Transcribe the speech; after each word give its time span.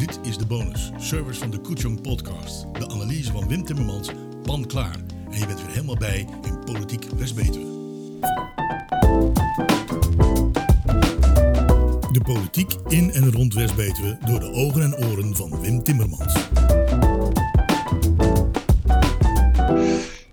Dit 0.00 0.18
is 0.22 0.38
de 0.38 0.46
bonus, 0.46 0.90
service 0.98 1.40
van 1.40 1.50
de 1.50 1.58
Koetjong 1.58 2.00
podcast. 2.00 2.66
De 2.72 2.88
analyse 2.88 3.32
van 3.32 3.48
Wim 3.48 3.64
Timmermans, 3.64 4.10
pan 4.42 4.66
klaar. 4.66 4.96
En 5.30 5.38
je 5.38 5.46
bent 5.46 5.62
weer 5.62 5.70
helemaal 5.70 5.96
bij 5.96 6.26
in 6.42 6.64
Politiek 6.64 7.04
West-Betuwe. 7.16 7.64
De 12.12 12.20
politiek 12.22 12.72
in 12.88 13.10
en 13.10 13.32
rond 13.32 13.54
West-Betuwe 13.54 14.18
door 14.24 14.40
de 14.40 14.50
ogen 14.52 14.82
en 14.82 14.96
oren 14.96 15.36
van 15.36 15.60
Wim 15.60 15.82
Timmermans. 15.82 16.48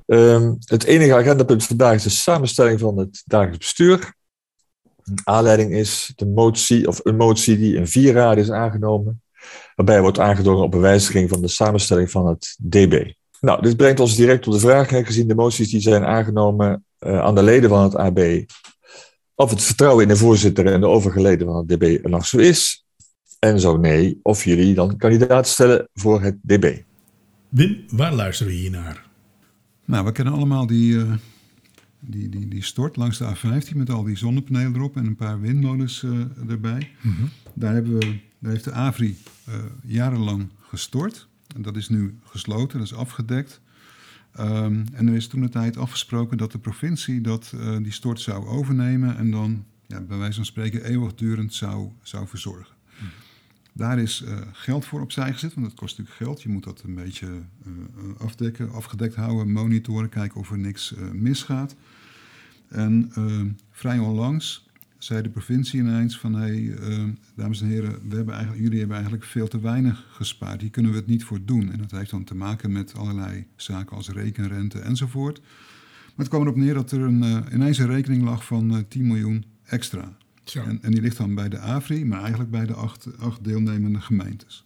Um, 0.05 0.57
het 0.65 0.83
enige 0.83 1.15
agendapunt 1.15 1.63
vandaag 1.63 1.95
is 1.95 2.03
de 2.03 2.09
samenstelling 2.09 2.79
van 2.79 2.97
het 2.97 3.23
dagelijks 3.25 3.57
bestuur. 3.57 4.13
Aanleiding 5.23 5.73
is 5.73 6.13
de 6.15 6.25
motie, 6.25 6.87
of 6.87 6.99
een 7.03 7.15
motie 7.15 7.57
die 7.57 7.75
in 7.75 7.87
vier 7.87 8.13
raden 8.13 8.43
is 8.43 8.51
aangenomen, 8.51 9.21
waarbij 9.75 10.01
wordt 10.01 10.19
aangedrongen 10.19 10.63
op 10.63 10.73
een 10.73 10.79
wijziging 10.79 11.29
van 11.29 11.41
de 11.41 11.47
samenstelling 11.47 12.11
van 12.11 12.27
het 12.27 12.57
DB. 12.61 13.11
Nou, 13.39 13.61
dit 13.61 13.77
brengt 13.77 13.99
ons 13.99 14.15
direct 14.15 14.47
op 14.47 14.53
de 14.53 14.59
vraag, 14.59 14.89
gezien 14.89 15.27
de 15.27 15.35
moties 15.35 15.69
die 15.69 15.81
zijn 15.81 16.05
aangenomen 16.05 16.85
uh, 16.99 17.19
aan 17.19 17.35
de 17.35 17.43
leden 17.43 17.69
van 17.69 17.83
het 17.83 17.95
AB, 17.95 18.19
of 19.35 19.49
het 19.49 19.61
vertrouwen 19.61 20.03
in 20.03 20.09
de 20.09 20.15
voorzitter 20.15 20.65
en 20.65 20.79
de 20.79 20.87
overige 20.87 21.21
leden 21.21 21.47
van 21.47 21.55
het 21.55 21.67
DB 21.67 21.99
er 22.03 22.09
nog 22.09 22.25
zo 22.25 22.37
is. 22.37 22.85
En 23.39 23.59
zo 23.59 23.77
nee, 23.77 24.19
of 24.21 24.43
jullie 24.43 24.73
dan 24.73 24.97
kandidaat 24.97 25.47
stellen 25.47 25.89
voor 25.93 26.21
het 26.21 26.37
DB. 26.41 26.81
Wim, 27.49 27.83
waar 27.89 28.13
luisteren 28.13 28.53
we 28.53 28.59
hier 28.59 28.71
naar? 28.71 29.05
Nou, 29.85 30.05
we 30.05 30.11
kennen 30.11 30.33
allemaal 30.33 30.67
die, 30.67 30.93
uh, 30.93 31.13
die, 31.99 32.29
die, 32.29 32.47
die 32.47 32.63
stort 32.63 32.95
langs 32.95 33.17
de 33.17 33.35
A15 33.35 33.75
met 33.75 33.89
al 33.89 34.03
die 34.03 34.17
zonnepanelen 34.17 34.75
erop 34.75 34.95
en 34.95 35.05
een 35.05 35.15
paar 35.15 35.41
windmolens 35.41 36.01
uh, 36.01 36.19
erbij. 36.49 36.91
Mm 37.01 37.15
-hmm. 37.15 37.29
Daar, 37.53 37.73
hebben 37.73 37.99
we, 37.99 38.19
daar 38.39 38.51
heeft 38.51 38.63
de 38.63 38.71
AVRI 38.71 39.17
uh, 39.49 39.55
jarenlang 39.83 40.49
gestort. 40.61 41.27
En 41.55 41.61
dat 41.61 41.75
is 41.75 41.89
nu 41.89 42.19
gesloten, 42.23 42.77
dat 42.77 42.87
is 42.87 42.93
afgedekt. 42.93 43.61
Um, 44.39 44.85
en 44.93 45.07
er 45.07 45.15
is 45.15 45.27
toen 45.27 45.41
de 45.41 45.49
tijd 45.49 45.77
afgesproken 45.77 46.37
dat 46.37 46.51
de 46.51 46.57
provincie 46.59 47.21
dat, 47.21 47.53
die 47.81 47.91
stort 47.91 48.19
zou 48.19 48.47
overnemen 48.47 49.17
en 49.17 49.31
dan 49.31 49.65
ja, 49.87 50.01
bij 50.01 50.17
wijze 50.17 50.35
van 50.35 50.45
spreken 50.45 50.83
eeuwigdurend 50.83 51.53
zou, 51.53 51.91
zou 52.01 52.27
verzorgen. 52.27 52.75
Mm. 52.99 53.07
Daar 53.73 53.99
is 53.99 54.23
uh, 54.27 54.37
geld 54.51 54.85
voor 54.85 55.01
opzij 55.01 55.33
gezet, 55.33 55.53
want 55.53 55.65
dat 55.65 55.75
kost 55.75 55.97
natuurlijk 55.97 56.25
geld. 56.25 56.41
Je 56.41 56.49
moet 56.49 56.63
dat 56.63 56.83
een 56.83 56.95
beetje 56.95 57.27
uh, 57.27 57.73
afdekken, 58.17 58.71
afgedekt 58.71 59.15
houden, 59.15 59.51
monitoren, 59.51 60.09
kijken 60.09 60.39
of 60.39 60.51
er 60.51 60.57
niks 60.57 60.93
misgaat. 61.11 61.75
En 62.67 63.11
vrij 63.71 63.99
onlangs 63.99 64.66
zei 64.97 65.21
de 65.21 65.29
provincie 65.29 65.79
ineens 65.79 66.19
van... 66.19 66.33
hé, 66.33 66.65
hey, 66.65 67.15
dames 67.35 67.61
en 67.61 67.67
heren, 67.67 68.09
we 68.09 68.15
hebben 68.15 68.33
eigenlijk, 68.33 68.63
jullie 68.63 68.79
hebben 68.79 68.97
eigenlijk 68.97 69.25
veel 69.25 69.47
te 69.47 69.59
weinig 69.59 70.05
gespaard. 70.09 70.61
Hier 70.61 70.69
kunnen 70.69 70.91
we 70.91 70.97
het 70.97 71.07
niet 71.07 71.23
voor 71.23 71.39
doen. 71.45 71.71
En 71.71 71.77
dat 71.77 71.91
heeft 71.91 72.11
dan 72.11 72.23
te 72.23 72.35
maken 72.35 72.71
met 72.71 72.95
allerlei 72.95 73.47
zaken 73.55 73.95
als 73.95 74.09
rekenrente 74.09 74.79
enzovoort. 74.79 75.39
Maar 75.39 76.25
het 76.25 76.27
kwam 76.27 76.41
erop 76.41 76.55
neer 76.55 76.73
dat 76.73 76.91
er 76.91 77.01
een, 77.01 77.53
ineens 77.53 77.77
een 77.77 77.87
rekening 77.87 78.23
lag 78.23 78.45
van 78.45 78.85
10 78.87 79.07
miljoen 79.07 79.45
extra. 79.63 80.17
En, 80.53 80.79
en, 80.81 80.91
die 80.91 81.01
ligt 81.01 81.17
dan 81.17 81.35
bij 81.35 81.49
de 81.49 81.59
AVRI, 81.59 82.05
maar 82.05 82.19
eigenlijk 82.19 82.51
bij 82.51 82.65
de 82.65 82.73
acht, 82.73 83.17
acht 83.19 83.43
deelnemende 83.43 84.01
gemeentes. 84.01 84.65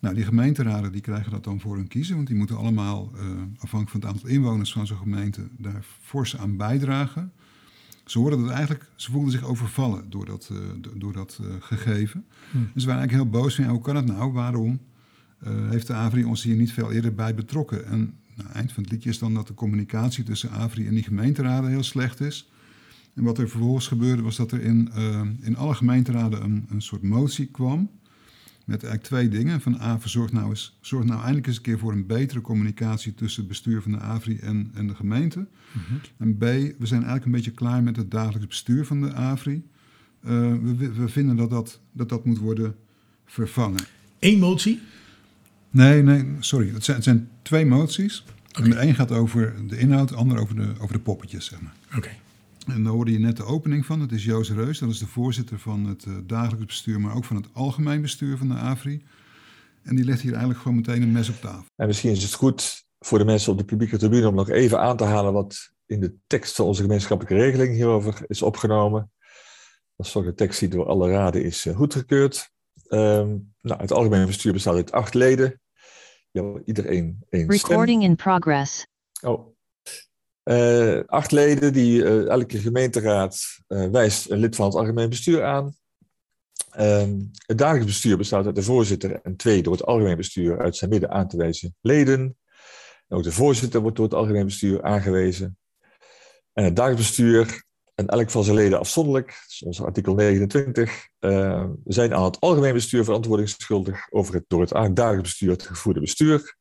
Nou, 0.00 0.14
die 0.14 0.24
gemeenteraden 0.24 0.92
die 0.92 1.00
krijgen 1.00 1.30
dat 1.30 1.44
dan 1.44 1.60
voor 1.60 1.76
hun 1.76 1.88
kiezen, 1.88 2.14
want 2.14 2.26
die 2.26 2.36
moeten 2.36 2.56
allemaal, 2.56 3.10
uh, 3.14 3.20
afhankelijk 3.58 3.90
van 3.90 4.00
het 4.00 4.08
aantal 4.08 4.28
inwoners 4.28 4.72
van 4.72 4.86
zo'n 4.86 4.96
gemeente, 4.96 5.48
daar 5.56 5.84
fors 6.00 6.36
aan 6.36 6.56
bijdragen. 6.56 7.32
Ze 8.10 8.18
hoorden 8.18 8.40
dat 8.40 8.50
eigenlijk, 8.50 8.90
ze 8.94 9.10
voelden 9.10 9.30
zich 9.30 9.44
overvallen 9.44 10.10
door 10.10 10.24
dat, 10.24 10.50
uh, 10.52 10.58
door 10.94 11.12
dat 11.12 11.38
uh, 11.42 11.54
gegeven. 11.60 12.24
Hm. 12.50 12.58
Dus 12.72 12.82
ze 12.82 12.88
waren 12.88 13.00
eigenlijk 13.00 13.12
heel 13.12 13.40
boos 13.40 13.54
van, 13.54 13.64
ja, 13.64 13.70
hoe 13.70 13.80
kan 13.80 13.96
het 13.96 14.06
nou? 14.06 14.32
Waarom 14.32 14.80
heeft 15.44 15.86
de 15.86 15.92
AVRI 15.92 16.24
ons 16.24 16.42
hier 16.42 16.56
niet 16.56 16.72
veel 16.72 16.92
eerder 16.92 17.14
bij 17.14 17.34
betrokken? 17.34 17.86
En 17.86 18.14
nou, 18.34 18.48
eind 18.52 18.72
van 18.72 18.82
het 18.82 18.92
liedje 18.92 19.10
is 19.10 19.18
dan 19.18 19.34
dat 19.34 19.46
de 19.46 19.54
communicatie 19.54 20.24
tussen 20.24 20.50
AVRI 20.50 20.86
en 20.86 20.94
die 20.94 21.02
gemeenteraden 21.02 21.70
heel 21.70 21.82
slecht 21.82 22.20
is. 22.20 22.50
En 23.14 23.22
wat 23.22 23.38
er 23.38 23.48
vervolgens 23.48 23.86
gebeurde 23.86 24.22
was 24.22 24.36
dat 24.36 24.52
er 24.52 24.60
in, 24.60 24.90
in 25.40 25.56
alle 25.56 25.74
gemeenteraden 25.74 26.42
een, 26.42 26.66
een 26.68 26.82
soort 26.82 27.02
motie 27.02 27.46
kwam. 27.46 27.90
Met 28.70 28.82
eigenlijk 28.84 29.02
twee 29.02 29.28
dingen. 29.28 29.60
Van 29.60 29.80
A, 29.80 29.98
zorg 30.04 30.32
nou, 30.32 30.48
eens, 30.48 30.78
zorg 30.80 31.04
nou 31.04 31.18
eindelijk 31.18 31.46
eens 31.46 31.56
een 31.56 31.62
keer 31.62 31.78
voor 31.78 31.92
een 31.92 32.06
betere 32.06 32.40
communicatie 32.40 33.14
tussen 33.14 33.40
het 33.40 33.48
bestuur 33.48 33.82
van 33.82 33.92
de 33.92 33.98
AVRI 33.98 34.38
en, 34.38 34.70
en 34.74 34.86
de 34.86 34.94
gemeente. 34.94 35.38
Mm 35.38 35.46
-hmm. 35.88 36.00
En 36.18 36.36
B, 36.36 36.40
we 36.78 36.86
zijn 36.86 37.00
eigenlijk 37.00 37.24
een 37.24 37.30
beetje 37.30 37.50
klaar 37.50 37.82
met 37.82 37.96
het 37.96 38.10
dagelijks 38.10 38.46
bestuur 38.46 38.86
van 38.86 39.00
de 39.00 39.14
AVRI. 39.14 39.62
Uh, 40.24 40.30
we, 40.76 40.92
we 40.92 41.08
vinden 41.08 41.36
dat 41.36 41.50
dat, 41.50 41.80
dat 41.92 42.08
dat 42.08 42.24
moet 42.24 42.38
worden 42.38 42.76
vervangen. 43.24 43.84
Eén 44.18 44.38
motie? 44.38 44.80
Nee, 45.70 46.02
nee, 46.02 46.24
sorry. 46.40 46.72
Het 46.72 46.84
zijn, 46.84 46.96
het 46.96 47.04
zijn 47.04 47.28
twee 47.42 47.66
moties. 47.66 48.24
Okay. 48.58 48.70
De 48.70 48.80
een 48.80 48.94
gaat 48.94 49.12
over 49.12 49.54
de 49.66 49.78
inhoud, 49.78 50.08
de 50.08 50.14
ander 50.14 50.38
over 50.38 50.56
de, 50.56 50.72
over 50.78 50.94
de 50.94 51.02
poppetjes, 51.02 51.44
zeg 51.44 51.60
maar. 51.60 51.74
Oké. 51.86 51.96
Okay. 51.96 52.18
En 52.70 52.82
daar 52.82 52.92
hoorde 52.92 53.12
je 53.12 53.18
net 53.18 53.36
de 53.36 53.44
opening 53.44 53.86
van. 53.86 53.98
Dat 53.98 54.12
is 54.12 54.24
Joost 54.24 54.50
Reus, 54.50 54.78
dat 54.78 54.90
is 54.90 54.98
de 54.98 55.06
voorzitter 55.06 55.58
van 55.58 55.86
het 55.86 56.04
uh, 56.04 56.16
dagelijks 56.24 56.66
bestuur, 56.66 57.00
maar 57.00 57.14
ook 57.14 57.24
van 57.24 57.36
het 57.36 57.48
algemeen 57.52 58.02
bestuur 58.02 58.36
van 58.36 58.48
de 58.48 58.54
AVRI. 58.54 59.04
En 59.82 59.96
die 59.96 60.04
legt 60.04 60.20
hier 60.20 60.30
eigenlijk 60.30 60.60
gewoon 60.60 60.76
meteen 60.76 61.02
een 61.02 61.12
mes 61.12 61.28
op 61.28 61.40
tafel. 61.40 61.64
En 61.76 61.86
misschien 61.86 62.10
is 62.10 62.22
het 62.22 62.34
goed 62.34 62.84
voor 62.98 63.18
de 63.18 63.24
mensen 63.24 63.52
op 63.52 63.58
de 63.58 63.64
publieke 63.64 63.98
tribune 63.98 64.28
om 64.28 64.34
nog 64.34 64.48
even 64.48 64.80
aan 64.80 64.96
te 64.96 65.04
halen 65.04 65.32
wat 65.32 65.72
in 65.86 66.00
de 66.00 66.14
tekst 66.26 66.56
van 66.56 66.66
onze 66.66 66.82
gemeenschappelijke 66.82 67.44
regeling 67.44 67.74
hierover 67.74 68.24
is 68.26 68.42
opgenomen. 68.42 69.12
Dat 69.96 70.06
is 70.06 70.12
toch 70.12 70.24
de 70.24 70.34
tekst 70.34 70.60
die 70.60 70.68
door 70.68 70.86
alle 70.86 71.10
raden 71.10 71.44
is 71.44 71.66
uh, 71.66 71.76
goedgekeurd. 71.76 72.50
Um, 72.88 73.54
nou, 73.60 73.80
het 73.80 73.92
algemeen 73.92 74.26
bestuur 74.26 74.52
bestaat 74.52 74.74
uit 74.74 74.92
acht 74.92 75.14
leden. 75.14 75.60
Ja, 76.30 76.60
iedereen 76.64 77.24
één 77.28 77.50
Recording 77.50 78.02
in 78.02 78.16
progress. 78.16 78.86
Oh, 79.20 79.56
uh, 80.50 81.00
acht 81.06 81.30
leden, 81.30 81.72
die 81.72 82.02
uh, 82.02 82.28
elke 82.28 82.58
gemeenteraad 82.58 83.60
uh, 83.68 83.90
wijst 83.90 84.30
een 84.30 84.38
lid 84.38 84.56
van 84.56 84.66
het 84.66 84.74
algemeen 84.74 85.08
bestuur 85.08 85.44
aan. 85.44 85.74
Um, 86.78 87.30
het 87.46 87.58
dagelijks 87.58 87.86
bestuur 87.86 88.16
bestaat 88.16 88.46
uit 88.46 88.54
de 88.54 88.62
voorzitter 88.62 89.20
en 89.22 89.36
twee 89.36 89.62
door 89.62 89.72
het 89.72 89.84
algemeen 89.84 90.16
bestuur 90.16 90.60
uit 90.60 90.76
zijn 90.76 90.90
midden 90.90 91.10
aan 91.10 91.28
te 91.28 91.36
wijzen 91.36 91.76
leden. 91.80 92.36
En 93.08 93.16
ook 93.16 93.22
de 93.22 93.32
voorzitter 93.32 93.80
wordt 93.80 93.96
door 93.96 94.04
het 94.04 94.14
algemeen 94.14 94.44
bestuur 94.44 94.82
aangewezen. 94.82 95.58
En 96.52 96.64
het 96.64 96.76
dagelijks 96.76 97.06
bestuur 97.06 97.64
en 97.94 98.06
elk 98.06 98.30
van 98.30 98.44
zijn 98.44 98.56
leden 98.56 98.78
afzonderlijk, 98.78 99.34
ons 99.64 99.82
artikel 99.82 100.14
29, 100.14 101.08
zijn 101.84 102.14
aan 102.14 102.24
het 102.24 102.40
algemeen 102.40 102.72
bestuur 102.72 103.04
verantwoording 103.04 103.48
schuldig 103.48 104.06
over 104.10 104.34
het 104.34 104.44
door 104.48 104.60
het 104.60 104.96
dagelijks 104.96 105.22
bestuur 105.22 105.60
gevoerde 105.60 106.00
bestuur. 106.00 106.58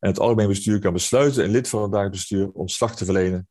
En 0.00 0.08
het 0.08 0.18
algemeen 0.18 0.48
bestuur 0.48 0.78
kan 0.78 0.92
besluiten 0.92 1.44
een 1.44 1.50
lid 1.50 1.68
van 1.68 1.82
het 1.82 1.90
dagelijks 1.90 2.18
bestuur 2.18 2.50
ontslag 2.50 2.96
te 2.96 3.04
verlenen, 3.04 3.48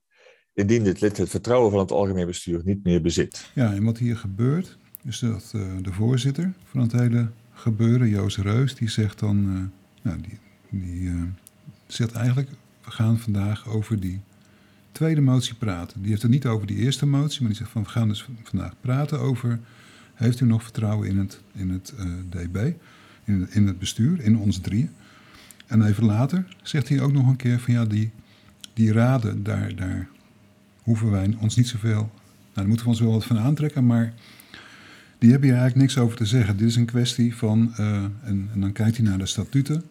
indien 0.54 0.84
dit 0.84 1.02
lid 1.02 1.18
het 1.18 1.30
vertrouwen 1.30 1.72
van 1.72 1.80
het 1.80 1.92
algemeen 1.92 2.26
bestuur 2.26 2.62
niet 2.64 2.84
meer 2.84 3.02
bezit. 3.02 3.52
Ja, 3.54 3.74
en 3.74 3.84
wat 3.84 3.98
hier 3.98 4.18
gebeurt, 4.18 4.78
is 5.04 5.20
dat 5.20 5.52
uh, 5.56 5.62
de 5.82 5.92
voorzitter 5.92 6.54
van 6.64 6.82
het 6.82 6.92
hele 6.92 7.30
gebeuren, 7.54 8.10
Joost 8.10 8.38
Reus, 8.38 8.76
die 8.76 8.90
zegt 8.90 9.20
dan, 9.20 9.38
uh, 9.38 9.62
nou, 10.02 10.22
die, 10.22 10.40
die 10.70 11.02
uh, 11.02 11.22
zegt 11.88 12.14
eigenlijk, 12.14 12.50
we 12.84 12.92
gaan 12.92 13.20
vandaag 13.20 13.68
over 13.68 14.00
die 14.00 14.22
tweede 14.92 15.22
motie 15.22 15.56
praten. 15.56 16.02
Die 16.02 16.10
heeft 16.10 16.22
het 16.22 16.32
niet 16.32 16.46
over 16.46 16.68
die 16.68 16.78
eerste 16.78 17.06
motie, 17.06 17.40
maar 17.40 17.50
die 17.50 17.58
zegt 17.58 17.72
van, 17.72 17.84
we 17.84 17.90
gaan 17.90 18.08
dus 18.08 18.28
vandaag 18.44 18.74
praten 18.82 19.20
over, 19.20 19.60
heeft 20.14 20.40
u 20.40 20.46
nog 20.46 20.64
vertrouwen 20.64 21.08
in 21.08 21.18
het, 21.18 21.42
in 21.54 21.70
het 21.70 21.94
DB, 22.30 22.72
in, 23.24 23.48
in 23.52 23.68
het 23.68 23.80
bestuur, 23.80 24.22
in 24.22 24.38
ons 24.38 24.60
drieën? 24.60 24.90
En 25.70 25.86
even 25.86 26.06
later 26.06 26.46
zegt 26.62 26.90
hij 26.90 27.02
ook 27.02 27.12
nog 27.12 27.28
een 27.28 27.36
keer 27.36 27.60
van 27.60 27.74
ja, 27.74 27.86
die, 27.86 28.12
die 28.74 28.92
raden, 28.92 29.44
daar, 29.44 29.76
daar 29.76 30.08
hoeven 30.82 31.12
wij 31.12 31.36
ons 31.40 31.56
niet 31.56 31.68
zoveel. 31.68 31.94
Nou, 31.94 32.10
daar 32.54 32.68
moeten 32.68 32.86
we 32.86 32.92
ons 32.92 33.00
wel 33.00 33.12
wat 33.12 33.26
van 33.26 33.40
aantrekken, 33.40 33.86
maar 33.86 34.14
die 35.18 35.32
hebben 35.32 35.50
hier 35.50 35.58
eigenlijk 35.58 35.76
niks 35.76 35.98
over 35.98 36.18
te 36.18 36.26
zeggen. 36.26 36.58
Dit 36.58 36.68
is 36.68 36.76
een 36.76 36.86
kwestie 36.86 37.36
van, 37.36 37.74
uh, 37.80 37.96
en, 37.96 38.50
en, 38.54 38.60
dan 38.60 38.72
kijkt 38.72 38.98
hij 38.98 39.06
naar 39.06 39.18
de 39.18 39.26
statuten. 39.26 39.84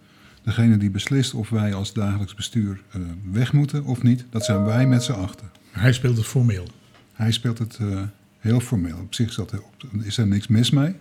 Degene 0.42 0.76
die 0.76 0.90
beslist 0.90 1.34
of 1.34 1.48
wij 1.48 1.74
als 1.74 1.92
dagelijks 1.92 2.34
bestuur 2.34 2.80
uh, 2.96 3.02
weg 3.32 3.52
moeten 3.52 3.84
of 3.84 4.02
niet, 4.02 4.24
dat 4.30 4.44
zijn 4.44 4.64
wij 4.64 4.86
met 4.86 5.02
z'n 5.02 5.12
achter. 5.12 5.46
Hij 5.70 5.92
speelt 5.92 6.16
het 6.16 6.26
formeel. 6.26 6.68
Hij 7.12 7.32
speelt 7.32 7.58
het 7.58 7.78
uh, 7.82 8.02
heel 8.38 8.60
formeel. 8.60 8.98
Op 8.98 9.14
zich 9.14 9.28
is, 9.28 9.34
dat, 9.34 9.54
is 10.02 10.18
er 10.18 10.26
niks 10.26 10.46
mis 10.46 10.70
mee. 10.70 10.94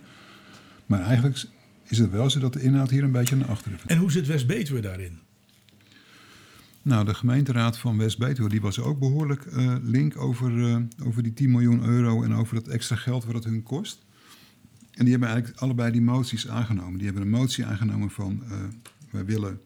Maar 0.86 1.00
eigenlijk 1.00 1.44
is 1.88 1.98
het 1.98 2.10
wel 2.10 2.30
zo 2.30 2.40
dat 2.40 2.52
de 2.52 2.62
inhoud 2.62 2.90
hier 2.90 3.02
een 3.02 3.12
beetje 3.12 3.36
naar 3.36 3.48
achteren 3.48 3.78
En 3.86 3.98
hoe 3.98 4.12
zit 4.12 4.26
West-Betuwe 4.26 4.80
daarin? 4.80 5.18
Nou, 6.82 7.04
de 7.04 7.14
gemeenteraad 7.14 7.78
van 7.78 7.98
West-Betuwe 7.98 8.48
die 8.48 8.60
was 8.60 8.80
ook 8.80 8.98
behoorlijk 8.98 9.44
uh, 9.44 9.74
link 9.82 10.16
over, 10.16 10.50
uh, 10.52 10.76
over 11.04 11.22
die 11.22 11.32
10 11.32 11.50
miljoen 11.50 11.84
euro 11.84 12.22
en 12.22 12.34
over 12.34 12.54
dat 12.54 12.68
extra 12.68 12.96
geld 12.96 13.24
wat 13.24 13.34
het 13.34 13.44
hun 13.44 13.62
kost. 13.62 14.06
En 14.90 15.04
die 15.04 15.10
hebben 15.10 15.28
eigenlijk 15.28 15.60
allebei 15.60 15.92
die 15.92 16.00
moties 16.00 16.48
aangenomen. 16.48 16.96
Die 16.96 17.04
hebben 17.04 17.22
een 17.22 17.30
motie 17.30 17.64
aangenomen 17.64 18.10
van 18.10 18.42
uh, 18.44 18.52
wij 19.10 19.24
willen 19.24 19.60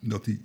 dat 0.00 0.24
die 0.24 0.44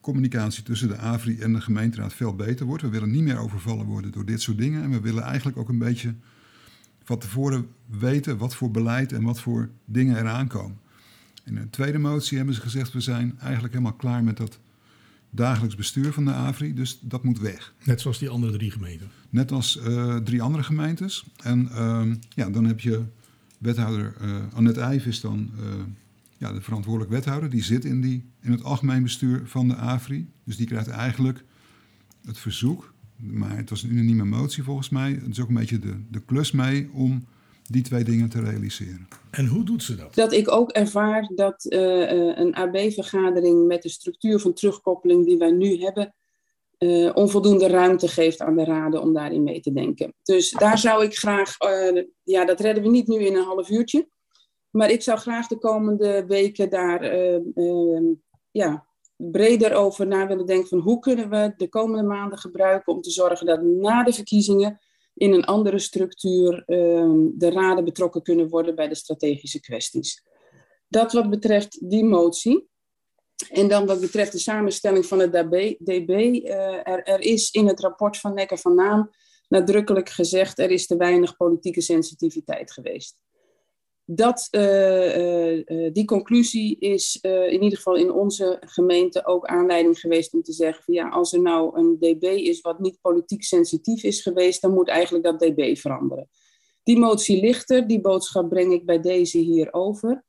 communicatie 0.00 0.62
tussen 0.62 0.88
de 0.88 0.96
AVRI 0.96 1.38
en 1.38 1.52
de 1.52 1.60
gemeenteraad 1.60 2.14
veel 2.14 2.34
beter 2.34 2.66
wordt. 2.66 2.82
We 2.82 2.88
willen 2.88 3.10
niet 3.10 3.22
meer 3.22 3.38
overvallen 3.38 3.86
worden 3.86 4.12
door 4.12 4.24
dit 4.24 4.42
soort 4.42 4.58
dingen. 4.58 4.82
En 4.82 4.90
we 4.90 5.00
willen 5.00 5.22
eigenlijk 5.22 5.56
ook 5.56 5.68
een 5.68 5.78
beetje 5.78 6.14
van 7.10 7.18
tevoren 7.18 7.66
weten 7.86 8.38
wat 8.38 8.54
voor 8.54 8.70
beleid 8.70 9.12
en 9.12 9.22
wat 9.22 9.40
voor 9.40 9.70
dingen 9.84 10.16
eraan 10.18 10.48
komen. 10.48 10.78
In 11.44 11.56
een 11.56 11.70
tweede 11.70 11.98
motie 11.98 12.36
hebben 12.36 12.54
ze 12.54 12.60
gezegd: 12.60 12.92
we 12.92 13.00
zijn 13.00 13.38
eigenlijk 13.38 13.72
helemaal 13.72 13.96
klaar 13.96 14.24
met 14.24 14.36
dat 14.36 14.58
dagelijks 15.30 15.76
bestuur 15.76 16.12
van 16.12 16.24
de 16.24 16.32
AVRI, 16.32 16.74
dus 16.74 16.98
dat 17.02 17.24
moet 17.24 17.38
weg. 17.38 17.74
Net 17.84 18.00
zoals 18.00 18.18
die 18.18 18.28
andere 18.28 18.52
drie 18.52 18.70
gemeenten. 18.70 19.10
Net 19.30 19.52
als 19.52 19.80
uh, 19.86 20.16
drie 20.16 20.42
andere 20.42 20.62
gemeentes. 20.62 21.24
En 21.42 21.68
uh, 21.72 22.14
ja, 22.28 22.50
dan 22.50 22.64
heb 22.64 22.80
je 22.80 23.02
wethouder 23.58 24.14
uh, 24.22 24.36
Annette 24.52 24.80
Eijf 24.80 25.06
is 25.06 25.20
dan 25.20 25.50
ja, 26.36 26.52
de 26.52 26.60
verantwoordelijk 26.60 27.10
wethouder. 27.10 27.50
Die 27.50 27.62
zit 27.62 27.84
in, 27.84 28.00
die, 28.00 28.24
in 28.40 28.50
het 28.50 28.62
algemeen 28.62 29.02
bestuur 29.02 29.42
van 29.44 29.68
de 29.68 29.76
AVRI. 29.76 30.28
Dus 30.44 30.56
die 30.56 30.66
krijgt 30.66 30.88
eigenlijk 30.88 31.44
het 32.26 32.38
verzoek, 32.38 32.94
maar 33.22 33.56
het 33.56 33.70
was 33.70 33.82
een 33.82 33.92
unanieme 33.92 34.24
motie 34.24 34.62
volgens 34.62 34.88
mij. 34.88 35.10
Het 35.10 35.30
is 35.30 35.40
ook 35.40 35.48
een 35.48 35.54
beetje 35.54 35.78
de, 35.78 36.04
de 36.10 36.24
klus 36.24 36.52
mee 36.52 36.90
om 36.94 37.26
die 37.70 37.82
twee 37.82 38.04
dingen 38.04 38.28
te 38.28 38.40
realiseren. 38.40 39.08
En 39.30 39.46
hoe 39.46 39.64
doet 39.64 39.82
ze 39.82 39.96
dat? 39.96 40.14
Dat 40.14 40.32
ik 40.32 40.50
ook 40.50 40.70
ervaar 40.70 41.30
dat 41.34 41.66
uh, 41.68 42.36
een 42.38 42.54
AB-vergadering 42.54 43.66
met 43.66 43.82
de 43.82 43.88
structuur 43.88 44.38
van 44.38 44.52
terugkoppeling 44.52 45.26
die 45.26 45.38
wij 45.38 45.50
nu 45.50 45.80
hebben, 45.80 46.14
uh, 46.78 47.10
onvoldoende 47.14 47.68
ruimte 47.68 48.08
geeft 48.08 48.40
aan 48.40 48.56
de 48.56 48.64
raden 48.64 49.02
om 49.02 49.12
daarin 49.12 49.42
mee 49.42 49.60
te 49.60 49.72
denken. 49.72 50.14
Dus 50.22 50.50
daar 50.50 50.78
zou 50.78 51.04
ik 51.04 51.16
graag, 51.16 51.56
uh, 51.60 52.04
ja, 52.22 52.44
dat 52.44 52.60
redden 52.60 52.82
we 52.82 52.90
niet 52.90 53.06
nu 53.06 53.18
in 53.18 53.36
een 53.36 53.44
half 53.44 53.70
uurtje, 53.70 54.08
maar 54.70 54.90
ik 54.90 55.02
zou 55.02 55.18
graag 55.18 55.46
de 55.46 55.58
komende 55.58 56.24
weken 56.26 56.70
daar 56.70 57.14
ja, 58.50 58.86
breder 59.20 59.74
over 59.74 60.06
na 60.06 60.26
willen 60.26 60.46
denken 60.46 60.68
van 60.68 60.78
hoe 60.78 60.98
kunnen 60.98 61.30
we 61.30 61.52
de 61.56 61.68
komende 61.68 62.02
maanden 62.02 62.38
gebruiken 62.38 62.92
om 62.92 63.00
te 63.00 63.10
zorgen 63.10 63.46
dat 63.46 63.62
na 63.62 64.02
de 64.02 64.12
verkiezingen 64.12 64.78
in 65.14 65.32
een 65.32 65.44
andere 65.44 65.78
structuur 65.78 66.62
ehm, 66.66 67.28
de 67.34 67.50
raden 67.50 67.84
betrokken 67.84 68.22
kunnen 68.22 68.48
worden 68.48 68.74
bij 68.74 68.88
de 68.88 68.94
strategische 68.94 69.60
kwesties. 69.60 70.24
Dat 70.88 71.12
wat 71.12 71.30
betreft 71.30 71.90
die 71.90 72.04
motie. 72.04 72.68
En 73.50 73.68
dan 73.68 73.86
wat 73.86 74.00
betreft 74.00 74.32
de 74.32 74.38
samenstelling 74.38 75.06
van 75.06 75.18
het 75.18 75.32
DB. 75.32 75.74
DB 75.78 76.40
er, 76.82 77.02
er, 77.02 77.20
is 77.20 77.50
in 77.50 77.66
het 77.66 77.80
rapport 77.80 78.16
van 78.16 78.34
Nekker 78.34 78.58
van 78.58 78.74
Naam 78.74 79.10
nadrukkelijk 79.48 80.08
gezegd, 80.08 80.58
er 80.58 80.70
is 80.70 80.86
te 80.86 80.96
weinig 80.96 81.36
politieke 81.36 81.80
sensitiviteit 81.80 82.72
geweest 82.72 83.16
dat, 84.12 84.48
uh, 84.50 85.56
uh, 85.56 85.92
die 85.92 86.04
conclusie 86.04 86.76
is 86.78 87.18
in 87.22 87.62
ieder 87.62 87.76
geval 87.76 87.96
in 87.96 88.12
onze 88.12 88.56
gemeente 88.60 89.26
ook 89.26 89.46
aanleiding 89.46 90.00
geweest 90.00 90.34
om 90.34 90.42
te 90.42 90.52
zeggen 90.52 90.84
van 90.84 90.94
ja, 90.94 91.08
als 91.08 91.32
er 91.32 91.40
nou 91.40 91.78
een 91.78 91.96
DB 91.98 92.22
is 92.22 92.60
wat 92.60 92.78
niet 92.78 93.00
politiek 93.00 93.42
sensitief 93.42 94.02
is 94.02 94.22
geweest, 94.22 94.62
dan 94.62 94.74
moet 94.74 94.88
eigenlijk 94.88 95.24
dat 95.24 95.38
DB 95.38 95.76
veranderen. 95.76 96.28
Die 96.82 96.98
motie 96.98 97.40
ligt 97.40 97.70
er, 97.70 97.86
die 97.86 98.00
boodschap 98.00 98.48
breng 98.48 98.72
ik 98.72 98.86
bij 98.86 99.00
deze 99.00 99.38
hier 99.38 99.72
over. 99.72 100.24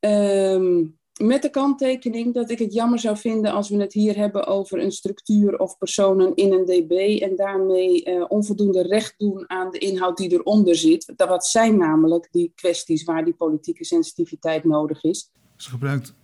Um, 0.00 0.98
met 1.22 1.42
de 1.42 1.50
kanttekening 1.50 2.34
dat 2.34 2.50
ik 2.50 2.58
het 2.58 2.72
jammer 2.72 2.98
zou 2.98 3.16
vinden 3.16 3.52
als 3.52 3.68
we 3.68 3.76
het 3.76 3.92
hier 3.92 4.16
hebben 4.16 4.46
over 4.46 4.82
een 4.82 4.92
structuur 4.92 5.58
of 5.58 5.78
personen 5.78 6.34
in 6.34 6.52
een 6.52 6.64
DB 6.64 7.20
en 7.22 7.36
daarmee 7.36 8.04
uh, 8.04 8.24
onvoldoende 8.28 8.82
recht 8.82 9.14
doen 9.18 9.50
aan 9.50 9.70
de 9.70 9.78
inhoud 9.78 10.16
die 10.16 10.32
eronder 10.32 10.76
zit. 10.76 11.12
Dat 11.16 11.28
wat 11.28 11.46
zijn 11.46 11.76
namelijk 11.76 12.28
die 12.30 12.52
kwesties 12.54 13.04
waar 13.04 13.24
die 13.24 13.34
politieke 13.34 13.84
sensitiviteit 13.84 14.64
nodig 14.64 15.02
is. 15.02 15.30
Ze 15.56 15.70
gebruikt 15.70 16.14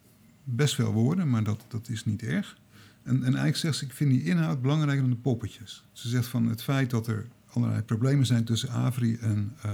best 0.45 0.75
veel 0.75 0.93
woorden, 0.93 1.31
maar 1.31 1.45
dat, 1.45 1.65
dat 1.69 1.89
is 1.89 2.05
niet 2.05 2.23
erg. 2.23 2.59
En, 3.03 3.17
en 3.17 3.23
eigenlijk 3.23 3.57
zegt 3.57 3.77
ze, 3.77 3.85
ik 3.85 3.93
vind 3.93 4.11
die 4.11 4.25
inhoud 4.25 4.63
belangrijker 4.63 5.03
dan 5.03 5.11
de 5.11 5.17
poppetjes. 5.17 5.85
Ze 5.93 6.09
zegt 6.09 6.27
van 6.27 6.49
het 6.49 6.63
feit 6.63 6.91
dat 6.91 7.07
er 7.07 7.29
allerlei 7.53 7.83
problemen 7.83 8.27
zijn 8.27 8.45
tussen 8.45 8.71
AVRI 8.71 9.19
en, 9.21 9.57
uh, 9.67 9.73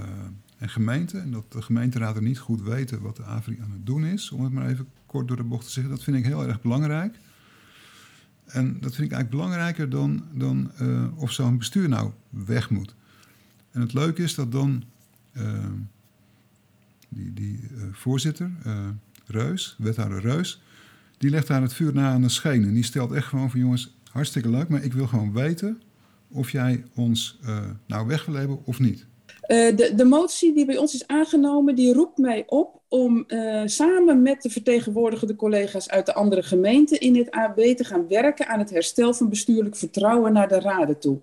en 0.59 0.69
gemeente. 0.69 1.19
En 1.19 1.31
dat 1.31 1.53
de 1.53 1.63
gemeenteraden 1.63 2.25
niet 2.25 2.39
goed 2.39 2.63
weten 2.63 3.03
wat 3.03 3.17
de 3.17 3.25
AVRI 3.25 3.59
aan 3.63 3.71
het 3.71 3.87
doen 3.87 4.05
is, 4.05 4.31
om 4.31 4.45
het 4.45 4.53
maar 4.53 4.69
even 4.69 4.89
kort 5.09 5.29
door 5.29 5.37
de 5.37 5.43
bocht 5.43 5.65
te 5.65 5.71
zeggen. 5.71 5.93
Dat 5.93 6.03
vind 6.03 6.17
ik 6.17 6.25
heel 6.25 6.47
erg 6.47 6.61
belangrijk. 6.61 7.19
En 8.45 8.67
dat 8.81 8.95
vind 8.95 9.11
ik 9.11 9.17
eigenlijk 9.17 9.31
belangrijker 9.31 9.91
dan, 9.91 10.25
dan 10.33 10.71
uh, 10.81 11.21
of 11.21 11.33
zo'n 11.33 11.59
bestuur 11.59 11.89
nou 11.89 12.11
weg 12.31 12.71
moet. 12.71 12.95
En 13.71 13.81
het 13.81 13.93
leuke 13.93 14.23
is 14.23 14.35
dat 14.35 14.53
dan 14.53 14.85
uh, 15.33 15.65
die, 17.09 17.33
die 17.33 17.61
uh, 17.73 17.83
voorzitter, 17.93 18.51
Reus, 19.27 19.77
wethouder 19.79 20.21
Reus, 20.21 20.63
die 21.19 21.31
legt 21.31 21.47
daar 21.47 21.63
het 21.63 21.73
vuur 21.73 21.95
na 21.95 22.11
aan 22.11 22.23
de 22.23 22.29
schenen. 22.29 22.75
Die 22.75 22.83
stelt 22.83 23.13
echt 23.13 23.27
gewoon 23.27 23.51
van 23.51 23.61
jongens, 23.61 23.97
hartstikke 24.11 24.51
leuk, 24.51 24.69
maar 24.69 24.83
ik 24.83 24.93
wil 24.93 25.07
gewoon 25.07 25.33
weten 25.33 25.83
of 26.29 26.51
jij 26.51 26.85
ons 26.95 27.41
nou 27.87 28.07
weg 28.07 28.25
wil 28.25 28.35
hebben 28.35 28.65
of 28.65 28.79
niet. 28.79 29.07
De, 29.49 29.93
de 29.97 30.05
motie 30.05 30.53
die 30.53 30.65
bij 30.65 30.77
ons 30.77 30.95
is 30.95 31.07
aangenomen, 31.07 31.75
die 31.75 31.93
roept 31.93 32.19
mij 32.19 32.45
op 32.47 32.79
om 32.89 33.25
uh, 33.29 33.63
samen 33.65 34.23
met 34.23 34.43
de 34.43 34.51
vertegenwoordigende 34.51 35.37
collega's 35.37 35.89
uit 35.89 36.07
de 36.07 36.15
andere 36.15 36.43
gemeenten 36.43 37.01
in 37.01 37.17
het 37.17 37.31
AB 37.31 37.61
te 37.61 37.85
gaan 37.85 38.09
werken 38.09 38.47
aan 38.47 38.59
het 38.59 38.71
herstel 38.71 39.15
van 39.15 39.29
bestuurlijk 39.29 39.77
vertrouwen 39.77 40.33
naar 40.33 40.49
de 40.49 40.61
raden 40.61 40.99
toe. 40.99 41.19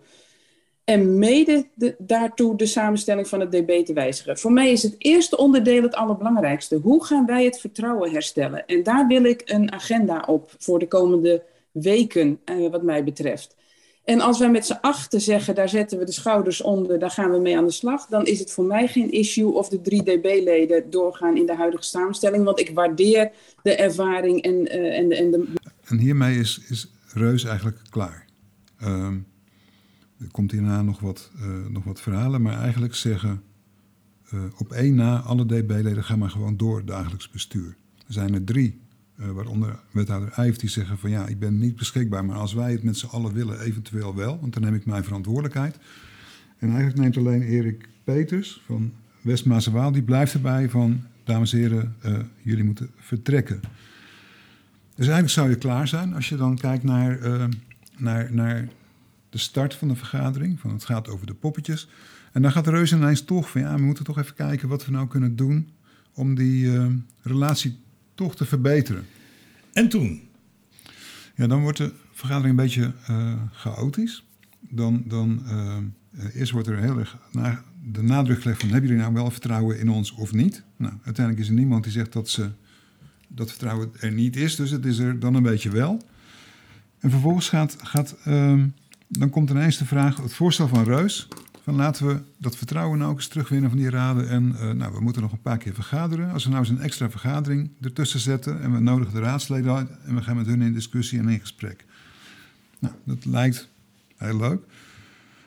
En 0.83 1.19
mede 1.19 1.65
de, 1.73 1.95
daartoe 1.97 2.57
de 2.57 2.65
samenstelling 2.65 3.27
van 3.27 3.39
het 3.39 3.51
DB 3.51 3.85
te 3.85 3.93
wijzigen. 3.93 4.37
Voor 4.37 4.51
mij 4.51 4.71
is 4.71 4.83
het 4.83 4.95
eerste 4.97 5.37
onderdeel 5.37 5.81
het 5.81 5.95
allerbelangrijkste. 5.95 6.75
Hoe 6.75 7.05
gaan 7.05 7.25
wij 7.25 7.45
het 7.45 7.59
vertrouwen 7.59 8.11
herstellen? 8.11 8.65
En 8.65 8.83
daar 8.83 9.07
wil 9.07 9.23
ik 9.23 9.41
een 9.45 9.71
agenda 9.71 10.23
op 10.27 10.51
voor 10.57 10.79
de 10.79 10.87
komende 10.87 11.43
weken, 11.71 12.39
uh, 12.45 12.69
wat 12.69 12.83
mij 12.83 13.03
betreft. 13.03 13.55
En 14.05 14.21
als 14.21 14.39
wij 14.39 14.51
met 14.51 14.65
z'n 14.65 14.77
achten 14.81 15.21
zeggen, 15.21 15.55
daar 15.55 15.69
zetten 15.69 15.97
we 15.97 16.05
de 16.05 16.11
schouders 16.11 16.61
onder, 16.61 16.99
daar 16.99 17.11
gaan 17.11 17.31
we 17.31 17.39
mee 17.39 17.57
aan 17.57 17.65
de 17.65 17.71
slag, 17.71 18.05
dan 18.05 18.25
is 18.25 18.39
het 18.39 18.51
voor 18.51 18.65
mij 18.65 18.87
geen 18.87 19.11
issue 19.11 19.53
of 19.53 19.69
de 19.69 19.81
drie 19.81 20.03
DB-leden 20.03 20.89
doorgaan 20.89 21.37
in 21.37 21.45
de 21.45 21.55
huidige 21.55 21.83
samenstelling, 21.83 22.43
want 22.43 22.59
ik 22.59 22.69
waardeer 22.73 23.31
de 23.63 23.75
ervaring 23.75 24.41
en, 24.41 24.53
uh, 24.53 24.97
en, 24.97 25.11
en 25.11 25.31
de. 25.31 25.53
En 25.85 25.97
hiermee 25.97 26.39
is, 26.39 26.61
is 26.69 26.91
Reus 27.13 27.43
eigenlijk 27.43 27.77
klaar. 27.89 28.25
Um, 28.83 29.27
er 30.19 30.31
komt 30.31 30.51
hierna 30.51 30.81
nog 30.81 30.99
wat, 30.99 31.31
uh, 31.41 31.65
nog 31.69 31.83
wat 31.83 32.01
verhalen, 32.01 32.41
maar 32.41 32.61
eigenlijk 32.61 32.95
zeggen 32.95 33.43
uh, 34.33 34.43
op 34.57 34.71
één 34.71 34.95
na 34.95 35.19
alle 35.19 35.45
DB-leden 35.45 36.03
gaan 36.03 36.19
maar 36.19 36.29
gewoon 36.29 36.57
door 36.57 36.85
dagelijks 36.85 37.29
bestuur. 37.29 37.75
Er 38.07 38.13
zijn 38.13 38.33
er 38.33 38.43
drie 38.43 38.79
uh, 39.19 39.31
waaronder 39.31 39.79
wethouder 39.91 40.31
Eijf, 40.31 40.55
die 40.55 40.69
zeggen 40.69 40.97
van 40.97 41.09
ja, 41.09 41.27
ik 41.27 41.39
ben 41.39 41.57
niet 41.57 41.75
beschikbaar, 41.75 42.25
maar 42.25 42.37
als 42.37 42.53
wij 42.53 42.71
het 42.71 42.83
met 42.83 42.97
z'n 42.97 43.05
allen 43.05 43.33
willen, 43.33 43.59
eventueel 43.59 44.15
wel, 44.15 44.39
want 44.39 44.53
dan 44.53 44.63
neem 44.63 44.75
ik 44.75 44.85
mijn 44.85 45.03
verantwoordelijkheid. 45.03 45.77
En 46.57 46.67
eigenlijk 46.67 46.99
neemt 46.99 47.17
alleen 47.17 47.41
Erik 47.41 47.89
Peters 48.03 48.61
van 48.65 48.93
west 49.21 49.65
Waal, 49.65 49.91
die 49.91 50.03
blijft 50.03 50.33
erbij 50.33 50.69
van, 50.69 51.03
dames 51.23 51.53
en 51.53 51.59
heren, 51.59 51.95
uh, 52.05 52.17
jullie 52.41 52.63
moeten 52.63 52.89
vertrekken. 52.97 53.59
Dus 54.95 55.05
eigenlijk 55.05 55.29
zou 55.29 55.49
je 55.49 55.55
klaar 55.55 55.87
zijn 55.87 56.13
als 56.13 56.29
je 56.29 56.35
dan 56.35 56.57
kijkt 56.57 56.83
naar, 56.83 57.19
uh, 57.19 57.45
naar, 57.97 58.33
naar 58.33 58.67
de 59.29 59.37
start 59.37 59.73
van 59.73 59.87
de 59.87 59.95
vergadering. 59.95 60.59
Van 60.59 60.71
het 60.71 60.85
gaat 60.85 61.07
over 61.07 61.27
de 61.27 61.33
poppetjes. 61.33 61.89
En 62.31 62.41
dan 62.41 62.51
gaat 62.51 62.65
de 62.65 62.71
reus 62.71 62.93
ineens 62.93 63.21
toch 63.21 63.49
van 63.49 63.61
ja, 63.61 63.75
we 63.75 63.81
moeten 63.81 64.03
toch 64.03 64.17
even 64.17 64.35
kijken 64.35 64.67
wat 64.67 64.85
we 64.85 64.91
nou 64.91 65.07
kunnen 65.07 65.35
doen 65.35 65.69
om 66.13 66.35
die 66.35 66.71
relatie 67.21 67.79
toch 68.15 68.35
te 68.35 68.45
verbeteren. 68.45 69.05
En 69.73 69.89
toen? 69.89 70.21
Ja, 71.35 71.47
dan 71.47 71.61
wordt 71.61 71.77
de 71.77 71.93
vergadering 72.11 72.59
een 72.59 72.65
beetje 72.65 72.93
uh, 73.09 73.33
chaotisch. 73.51 74.23
Dan, 74.59 75.03
dan 75.05 75.43
uh, 75.47 76.35
eerst 76.35 76.51
wordt 76.51 76.67
er 76.67 76.77
heel 76.77 76.99
erg 76.99 77.17
na, 77.31 77.63
de 77.91 78.03
nadruk 78.03 78.41
gelegd 78.41 78.59
van... 78.59 78.69
hebben 78.69 78.89
jullie 78.89 79.03
nou 79.03 79.15
wel 79.15 79.31
vertrouwen 79.31 79.79
in 79.79 79.89
ons 79.89 80.11
of 80.11 80.33
niet? 80.33 80.63
Nou, 80.77 80.93
uiteindelijk 81.03 81.45
is 81.45 81.51
er 81.51 81.57
niemand 81.59 81.83
die 81.83 81.91
zegt 81.91 82.13
dat 82.13 82.29
ze, 82.29 82.49
dat 83.27 83.49
vertrouwen 83.49 83.91
er 83.99 84.11
niet 84.11 84.35
is. 84.35 84.55
Dus 84.55 84.71
het 84.71 84.85
is 84.85 84.97
er 84.97 85.19
dan 85.19 85.33
een 85.33 85.43
beetje 85.43 85.69
wel. 85.69 86.01
En 86.99 87.09
vervolgens 87.09 87.49
gaat... 87.49 87.77
gaat 87.79 88.15
uh, 88.27 88.63
dan 89.07 89.29
komt 89.29 89.49
ineens 89.49 89.77
de 89.77 89.85
vraag, 89.85 90.17
het 90.17 90.33
voorstel 90.33 90.67
van 90.67 90.83
Reus 90.83 91.27
van 91.65 91.75
laten 91.75 92.07
we 92.07 92.21
dat 92.37 92.55
vertrouwen 92.55 92.99
nou 92.99 93.11
ook 93.11 93.17
eens 93.17 93.27
terugwinnen 93.27 93.69
van 93.69 93.79
die 93.79 93.89
raden. 93.89 94.29
En 94.29 94.55
uh, 94.55 94.71
nou, 94.71 94.93
we 94.93 95.01
moeten 95.01 95.21
nog 95.21 95.31
een 95.31 95.41
paar 95.41 95.57
keer 95.57 95.73
vergaderen. 95.73 96.31
Als 96.31 96.43
we 96.43 96.49
nou 96.49 96.61
eens 96.61 96.69
een 96.69 96.81
extra 96.81 97.09
vergadering 97.09 97.69
ertussen 97.81 98.19
zetten 98.19 98.61
en 98.61 98.73
we 98.73 98.79
nodigen 98.79 99.13
de 99.13 99.19
raadsleden 99.19 99.75
uit 99.75 99.89
en 100.05 100.15
we 100.15 100.21
gaan 100.21 100.35
met 100.35 100.45
hun 100.45 100.61
in 100.61 100.73
discussie 100.73 101.19
en 101.19 101.29
in 101.29 101.39
gesprek. 101.39 101.85
Nou, 102.79 102.93
dat 103.03 103.25
lijkt 103.25 103.69
heel 104.17 104.37
leuk. 104.37 104.61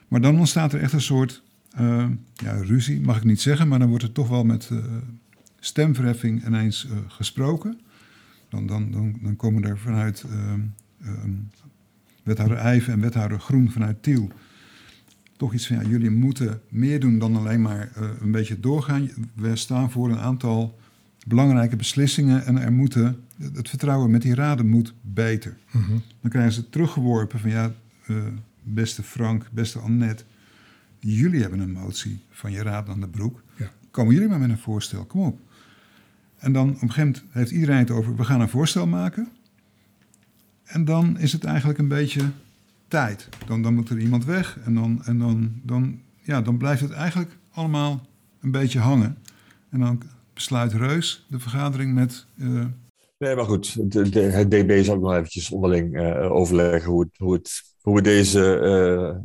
Maar 0.09 0.21
dan 0.21 0.39
ontstaat 0.39 0.73
er 0.73 0.81
echt 0.81 0.93
een 0.93 1.01
soort 1.01 1.43
uh, 1.81 2.07
ja, 2.35 2.53
ruzie, 2.53 3.01
mag 3.01 3.17
ik 3.17 3.25
niet 3.25 3.41
zeggen, 3.41 3.69
maar 3.69 3.79
dan 3.79 3.89
wordt 3.89 4.05
er 4.05 4.13
toch 4.13 4.29
wel 4.29 4.45
met 4.45 4.69
uh, 4.73 4.79
stemverheffing 5.59 6.47
ineens 6.47 6.89
gesproken. 7.09 7.81
Dan, 8.49 8.67
dan, 8.67 8.91
dan, 9.23 9.37
komen 9.37 9.65
er 9.65 9.79
vanuit 9.79 10.25
wethouder 12.23 12.57
Eijven 12.57 12.93
en 12.93 13.01
wethouder 13.01 13.41
Groen 13.41 13.71
vanuit 13.71 14.03
Tiel 14.03 14.33
toch 15.38 15.54
iets 15.54 15.66
van, 15.66 15.76
ja, 15.76 15.88
jullie 15.88 16.11
moeten 16.11 16.61
meer 16.68 17.00
doen 17.00 17.18
dan 17.18 17.37
alleen 17.37 17.62
maar 17.62 17.92
uh, 17.99 18.09
een 18.21 18.30
beetje 18.30 18.61
doorgaan. 18.61 19.11
We 19.35 19.57
staan 19.57 19.90
voor 19.90 20.11
een 20.11 20.18
aantal 20.18 20.78
belangrijke 21.26 21.76
beslissingen 21.76 22.45
en 22.45 22.59
er 22.59 22.73
moeten, 22.73 23.16
het 23.52 23.68
vertrouwen 23.68 24.11
met 24.11 24.23
die 24.23 24.35
raden 24.35 24.68
moet 24.68 24.95
beter. 25.00 25.57
Mm 25.71 25.83
-hmm. 25.83 26.02
Dan 26.21 26.30
krijgen 26.30 26.52
ze 26.52 26.68
teruggeworpen 26.68 27.38
van, 27.38 27.50
ja, 27.50 27.73
uh, 28.07 28.16
beste 28.62 29.02
Frank, 29.02 29.49
beste 29.52 29.78
Annette, 29.78 30.25
jullie 30.99 31.40
hebben 31.40 31.61
een 31.61 31.73
motie 31.73 32.18
van 32.30 32.52
je 32.52 32.62
raad 32.62 32.88
aan 32.88 33.00
de 33.00 33.09
broek. 33.09 33.42
Ja. 33.57 33.71
Komen 33.90 34.14
jullie 34.14 34.28
maar 34.28 34.38
met 34.38 34.50
een 34.50 34.59
voorstel, 34.59 35.04
kom 35.04 35.21
op. 35.21 35.40
En 36.38 36.52
dan 36.52 36.68
op 36.68 36.83
een 36.83 36.90
gegeven 36.90 37.07
moment 37.07 37.25
heeft 37.35 37.50
iedereen 37.50 37.78
het 37.78 37.90
over, 37.90 38.16
we 38.16 38.25
gaan 38.25 38.40
een 38.40 38.49
voorstel 38.49 38.87
maken. 38.87 39.28
En 40.64 40.85
dan 40.85 41.18
is 41.18 41.33
het 41.33 41.45
eigenlijk 41.45 41.78
een 41.78 41.88
beetje 41.88 42.30
tijd. 42.88 43.28
Dan, 43.47 43.62
dan 43.62 43.75
moet 43.75 43.88
er 43.88 43.99
iemand 43.99 44.25
weg 44.25 44.59
en, 44.64 44.75
dan, 44.75 45.02
en 45.04 45.18
dan, 45.18 45.61
dan, 45.62 46.00
ja, 46.23 46.40
dan 46.40 46.59
blijft 46.59 46.80
het 46.80 46.92
eigenlijk 46.92 47.38
allemaal 47.52 48.07
een 48.40 48.50
beetje 48.50 48.78
hangen. 48.78 49.18
En 49.71 49.80
dan 49.80 50.02
besluit 50.35 50.73
Reus 50.73 51.26
de 51.28 51.38
vergadering 51.38 51.95
met... 51.95 52.26
Uh... 52.37 52.64
Nee, 53.18 53.35
maar 53.35 53.45
goed, 53.45 53.92
de, 53.92 54.09
de, 54.09 54.21
het 54.21 54.50
DB 54.50 54.85
zal 54.85 54.95
ook 54.95 55.02
nog 55.02 55.14
eventjes 55.14 55.50
onderling 55.50 56.00
uh, 56.00 56.33
overleggen 56.33 56.90
hoe, 56.90 57.11
hoe, 57.16 57.33
het, 57.33 57.62
hoe 57.80 57.95
we 57.95 58.02
deze 58.02 58.61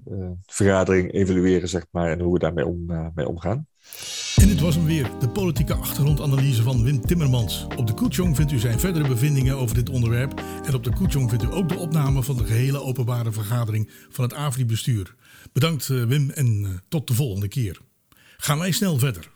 uh, 0.08 0.22
vergadering 0.46 1.12
evalueren, 1.12 1.70
zeg 1.70 1.86
maar, 1.92 2.12
en 2.12 2.20
hoe 2.20 2.34
we 2.34 2.40
daarmee 2.40 2.66
om, 2.66 3.12
mee 3.16 3.28
omgaan. 3.28 3.68
En 4.36 4.48
dit 4.48 4.60
was 4.60 4.76
hem 4.76 4.86
weer, 4.86 5.12
de 5.20 5.30
politieke 5.30 5.74
achtergrondanalyse 5.74 6.64
van 6.64 6.84
Wim 6.84 7.02
Timmermans. 7.02 7.68
Op 7.78 7.88
de 7.88 7.94
Koetjong 7.94 8.36
vindt 8.36 8.52
u 8.52 8.60
zijn 8.60 8.80
verdere 8.80 9.08
bevindingen 9.08 9.58
over 9.58 9.76
dit 9.76 9.90
onderwerp. 9.90 10.42
En 10.66 10.74
op 10.74 10.84
de 10.84 10.94
Koetjong 10.94 11.30
vindt 11.30 11.44
u 11.44 11.48
ook 11.52 11.70
de 11.70 11.78
opname 11.78 12.24
van 12.24 12.38
de 12.38 12.46
gehele 12.46 12.82
openbare 12.82 13.32
vergadering 13.32 13.90
van 14.10 14.24
het 14.24 14.34
AVRI-bestuur. 14.34 15.16
Bedankt 15.52 15.88
Wim 15.88 16.30
en 16.30 16.82
tot 16.88 17.08
de 17.08 17.14
volgende 17.14 17.48
keer. 17.48 17.80
Gaan 18.38 18.60
wij 18.60 18.72
snel 18.72 19.00
verder. 19.00 19.30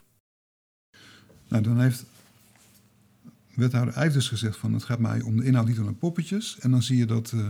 Nou, 1.48 1.62
dan 1.62 1.80
heeft 1.80 2.04
wethouder 3.54 3.94
Eijf 3.94 4.12
dus 4.12 4.28
gezegd 4.28 4.56
van 4.56 4.72
het 4.72 4.84
gaat 4.84 4.98
mij 4.98 5.20
om 5.20 5.36
de 5.36 5.44
inhoud 5.44 5.66
niet 5.66 5.76
de 5.76 5.92
poppetjes. 5.92 6.56
En 6.60 6.70
dan 6.70 6.82
zie 6.82 6.96
je 6.96 7.06
dat 7.06 7.32
uh, 7.34 7.46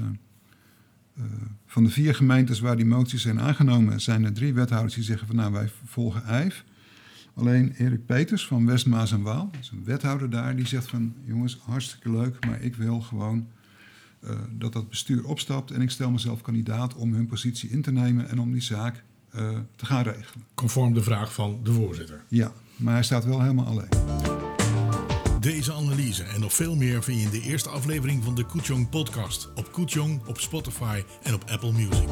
van 1.67 1.85
de 1.85 1.91
vier 1.91 2.15
gemeentes 2.15 2.61
waar 2.61 2.77
die 2.77 2.87
moties 2.87 3.23
zijn 3.23 3.41
aangenomen, 3.41 4.01
zijn 4.01 4.25
er 4.25 4.33
drie 4.33 4.55
wethouders 4.55 4.95
die 4.95 5.05
zeggen 5.05 5.27
van 5.27 5.37
nou 5.37 5.53
wij 5.53 5.71
volgen 5.85 6.25
Eif. 6.25 6.65
Alleen 7.39 7.75
Erik 7.79 8.07
Peters 8.07 8.47
van 8.47 8.67
Westmaas 8.67 9.13
en 9.13 9.23
Waal, 9.23 9.49
dat 9.53 9.61
is 9.61 9.71
een 9.71 9.85
wethouder 9.85 10.31
daar, 10.31 10.57
die 10.57 10.67
zegt 10.67 10.89
van 10.89 11.15
jongens 11.25 11.59
hartstikke 11.63 12.11
leuk, 12.11 12.47
maar 12.47 12.63
ik 12.63 12.75
wil 12.75 13.01
gewoon 13.01 13.47
uh, 14.25 14.31
dat 14.51 14.73
dat 14.73 14.89
bestuur 14.89 15.25
opstapt 15.25 15.71
en 15.71 15.81
ik 15.81 15.91
stel 15.91 16.11
mezelf 16.11 16.41
kandidaat 16.41 16.95
om 16.95 17.15
hun 17.15 17.27
positie 17.27 17.71
in 17.71 17.83
te 17.83 17.93
nemen 17.93 18.29
en 18.29 18.39
om 18.39 18.53
die 18.53 18.63
zaak 18.63 19.03
te 19.77 19.87
gaan 19.87 20.03
regelen. 20.03 20.45
Conform 20.55 20.95
de 20.95 21.03
vraag 21.03 21.33
van 21.33 21.61
de 21.63 21.73
voorzitter. 21.73 22.25
Ja, 22.29 22.53
maar 22.77 22.95
hij 22.95 23.03
staat 23.03 23.25
wel 23.25 23.41
helemaal 23.41 23.67
alleen. 23.67 23.89
Deze 25.41 25.73
analyse 25.73 26.23
en 26.23 26.41
nog 26.41 26.55
veel 26.55 26.77
meer 26.77 27.03
vind 27.03 27.19
je 27.19 27.25
in 27.25 27.31
de 27.31 27.49
eerste 27.49 27.69
aflevering 27.69 28.25
van 28.25 28.35
de 28.35 28.45
Koetjong 28.45 28.89
podcast. 28.89 29.53
Op 29.55 29.73
Koetjong, 29.73 30.27
op 30.27 30.41
Spotify 30.41 31.03
en 31.23 31.35
op 31.35 31.45
Apple 31.51 31.73
Music. 31.73 32.09